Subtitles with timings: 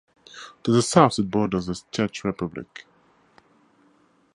[0.63, 2.87] To the south it borders the Czech Republic.